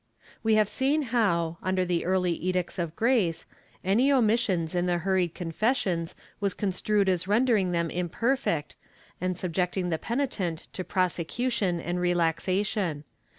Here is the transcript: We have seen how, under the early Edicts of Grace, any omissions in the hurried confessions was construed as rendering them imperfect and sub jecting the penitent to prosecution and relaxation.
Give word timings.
We 0.41 0.55
have 0.55 0.67
seen 0.67 1.03
how, 1.03 1.59
under 1.61 1.85
the 1.85 2.05
early 2.05 2.31
Edicts 2.33 2.79
of 2.79 2.95
Grace, 2.95 3.45
any 3.83 4.11
omissions 4.11 4.73
in 4.73 4.87
the 4.87 4.97
hurried 4.97 5.35
confessions 5.35 6.15
was 6.39 6.55
construed 6.55 7.07
as 7.07 7.27
rendering 7.27 7.71
them 7.71 7.91
imperfect 7.91 8.75
and 9.21 9.37
sub 9.37 9.53
jecting 9.53 9.91
the 9.91 9.99
penitent 9.99 10.67
to 10.73 10.83
prosecution 10.83 11.79
and 11.79 11.99
relaxation. 11.99 13.03